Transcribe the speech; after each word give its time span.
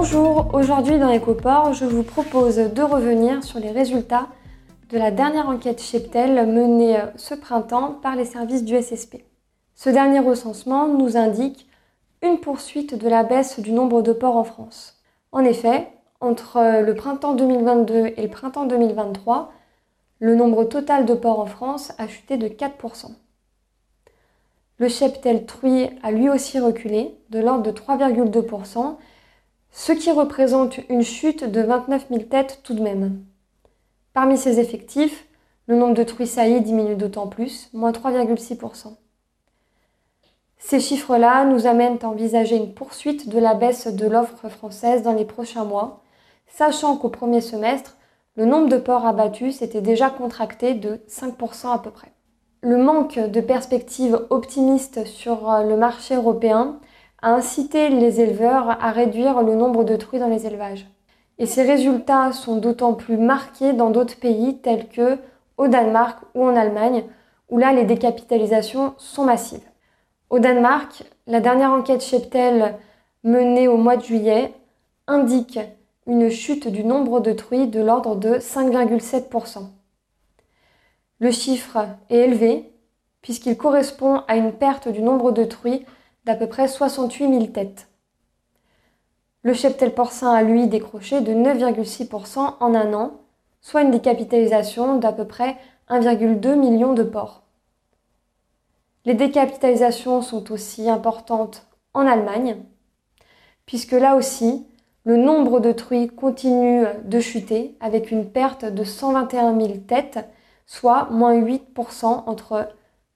Bonjour, 0.00 0.54
aujourd'hui 0.54 0.96
dans 0.96 1.12
EcoPort, 1.12 1.72
je 1.72 1.84
vous 1.84 2.04
propose 2.04 2.54
de 2.56 2.82
revenir 2.82 3.42
sur 3.42 3.58
les 3.58 3.72
résultats 3.72 4.28
de 4.90 4.96
la 4.96 5.10
dernière 5.10 5.48
enquête 5.48 5.82
Cheptel 5.82 6.46
menée 6.46 7.00
ce 7.16 7.34
printemps 7.34 7.98
par 8.00 8.14
les 8.14 8.24
services 8.24 8.64
du 8.64 8.80
SSP. 8.80 9.24
Ce 9.74 9.90
dernier 9.90 10.20
recensement 10.20 10.86
nous 10.86 11.16
indique 11.16 11.66
une 12.22 12.38
poursuite 12.38 12.94
de 12.94 13.08
la 13.08 13.24
baisse 13.24 13.58
du 13.58 13.72
nombre 13.72 14.00
de 14.00 14.12
ports 14.12 14.36
en 14.36 14.44
France. 14.44 15.02
En 15.32 15.40
effet, 15.40 15.88
entre 16.20 16.80
le 16.80 16.94
printemps 16.94 17.34
2022 17.34 18.12
et 18.16 18.22
le 18.22 18.30
printemps 18.30 18.66
2023, 18.66 19.50
le 20.20 20.36
nombre 20.36 20.62
total 20.62 21.06
de 21.06 21.14
ports 21.14 21.40
en 21.40 21.46
France 21.46 21.92
a 21.98 22.06
chuté 22.06 22.36
de 22.36 22.46
4%. 22.46 23.10
Le 24.76 24.88
cheptel 24.88 25.44
truie 25.44 25.90
a 26.04 26.12
lui 26.12 26.30
aussi 26.30 26.60
reculé 26.60 27.18
de 27.30 27.40
l'ordre 27.40 27.64
de 27.64 27.72
3,2%, 27.72 28.94
ce 29.70 29.92
qui 29.92 30.10
représente 30.10 30.78
une 30.88 31.02
chute 31.02 31.44
de 31.44 31.60
29 31.60 32.06
000 32.10 32.22
têtes 32.24 32.60
tout 32.62 32.74
de 32.74 32.82
même. 32.82 33.24
Parmi 34.12 34.36
ces 34.36 34.60
effectifs, 34.60 35.26
le 35.66 35.76
nombre 35.76 35.94
de 35.94 36.02
truies 36.02 36.26
saillies 36.26 36.62
diminue 36.62 36.96
d'autant 36.96 37.28
plus, 37.28 37.68
moins 37.72 37.92
3,6%. 37.92 38.96
Ces 40.58 40.80
chiffres-là 40.80 41.44
nous 41.44 41.66
amènent 41.66 41.98
à 42.02 42.08
envisager 42.08 42.56
une 42.56 42.74
poursuite 42.74 43.28
de 43.28 43.38
la 43.38 43.54
baisse 43.54 43.86
de 43.86 44.06
l'offre 44.06 44.48
française 44.48 45.02
dans 45.02 45.12
les 45.12 45.24
prochains 45.24 45.64
mois, 45.64 46.02
sachant 46.48 46.96
qu'au 46.96 47.10
premier 47.10 47.40
semestre, 47.40 47.96
le 48.34 48.44
nombre 48.44 48.68
de 48.68 48.76
ports 48.76 49.06
abattus 49.06 49.58
s'était 49.58 49.80
déjà 49.80 50.10
contracté 50.10 50.74
de 50.74 51.00
5% 51.08 51.72
à 51.72 51.78
peu 51.78 51.90
près. 51.90 52.12
Le 52.60 52.76
manque 52.76 53.18
de 53.18 53.40
perspectives 53.40 54.26
optimistes 54.30 55.04
sur 55.06 55.48
le 55.64 55.76
marché 55.76 56.16
européen 56.16 56.80
a 57.22 57.32
incité 57.32 57.88
les 57.88 58.20
éleveurs 58.20 58.70
à 58.82 58.90
réduire 58.90 59.42
le 59.42 59.54
nombre 59.54 59.84
de 59.84 59.96
truies 59.96 60.18
dans 60.18 60.28
les 60.28 60.46
élevages. 60.46 60.86
Et 61.38 61.46
ces 61.46 61.62
résultats 61.62 62.32
sont 62.32 62.56
d'autant 62.56 62.94
plus 62.94 63.16
marqués 63.16 63.72
dans 63.72 63.90
d'autres 63.90 64.18
pays 64.18 64.58
tels 64.58 64.88
que 64.88 65.18
au 65.56 65.68
Danemark 65.68 66.18
ou 66.34 66.44
en 66.44 66.56
Allemagne, 66.56 67.04
où 67.48 67.58
là 67.58 67.72
les 67.72 67.84
décapitalisations 67.84 68.94
sont 68.98 69.24
massives. 69.24 69.66
Au 70.30 70.38
Danemark, 70.38 71.04
la 71.26 71.40
dernière 71.40 71.72
enquête 71.72 72.02
Cheptel 72.02 72.76
menée 73.24 73.68
au 73.68 73.76
mois 73.76 73.96
de 73.96 74.04
juillet 74.04 74.52
indique 75.06 75.58
une 76.06 76.30
chute 76.30 76.68
du 76.68 76.84
nombre 76.84 77.20
de 77.20 77.32
truies 77.32 77.66
de 77.66 77.80
l'ordre 77.80 78.16
de 78.16 78.34
5,7%. 78.36 79.64
Le 81.20 81.30
chiffre 81.30 81.78
est 82.10 82.18
élevé 82.18 82.72
puisqu'il 83.22 83.56
correspond 83.56 84.22
à 84.28 84.36
une 84.36 84.52
perte 84.52 84.88
du 84.88 85.02
nombre 85.02 85.32
de 85.32 85.44
truies 85.44 85.84
d'à 86.28 86.34
peu 86.34 86.46
près 86.46 86.68
68 86.68 87.32
000 87.32 87.46
têtes. 87.46 87.88
Le 89.44 89.54
cheptel 89.54 89.94
porcin 89.94 90.30
a 90.30 90.42
lui 90.42 90.66
décroché 90.66 91.22
de 91.22 91.32
9,6% 91.32 92.56
en 92.60 92.74
un 92.74 92.92
an, 92.92 93.12
soit 93.62 93.80
une 93.80 93.90
décapitalisation 93.90 94.98
d'à 94.98 95.12
peu 95.12 95.26
près 95.26 95.56
1,2 95.88 96.54
million 96.54 96.92
de 96.92 97.02
porcs. 97.02 97.44
Les 99.06 99.14
décapitalisations 99.14 100.20
sont 100.20 100.52
aussi 100.52 100.90
importantes 100.90 101.66
en 101.94 102.06
Allemagne, 102.06 102.58
puisque 103.64 103.92
là 103.92 104.14
aussi, 104.14 104.66
le 105.04 105.16
nombre 105.16 105.60
de 105.60 105.72
truies 105.72 106.08
continue 106.08 106.84
de 107.06 107.20
chuter 107.20 107.74
avec 107.80 108.10
une 108.10 108.30
perte 108.30 108.66
de 108.66 108.84
121 108.84 109.58
000 109.58 109.78
têtes, 109.78 110.28
soit 110.66 111.08
moins 111.10 111.40
8% 111.40 112.04
entre 112.26 112.68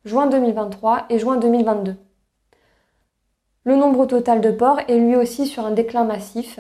juin 0.07 0.29
2023 0.29 1.05
et 1.11 1.19
juin 1.19 1.37
2022. 1.37 1.97
Le 3.65 3.77
nombre 3.77 4.07
total 4.07 4.41
de 4.41 4.51
porcs 4.51 4.81
est 4.89 4.99
lui 4.99 5.15
aussi 5.15 5.47
sur 5.47 5.65
un 5.65 5.71
déclin 5.71 6.05
massif, 6.05 6.59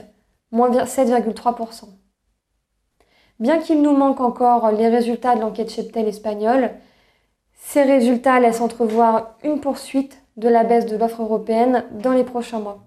moins 0.52 0.70
7,3%. 0.70 1.86
Bien 3.40 3.58
qu'il 3.58 3.82
nous 3.82 3.96
manque 3.96 4.20
encore 4.20 4.70
les 4.70 4.88
résultats 4.88 5.34
de 5.34 5.40
l'enquête 5.40 5.70
Cheptel 5.70 6.06
espagnole, 6.06 6.70
ces 7.54 7.82
résultats 7.82 8.38
laissent 8.38 8.60
entrevoir 8.60 9.36
une 9.42 9.60
poursuite 9.60 10.22
de 10.36 10.48
la 10.48 10.62
baisse 10.62 10.86
de 10.86 10.96
l'offre 10.96 11.22
européenne 11.22 11.84
dans 11.92 12.12
les 12.12 12.24
prochains 12.24 12.60
mois. 12.60 12.84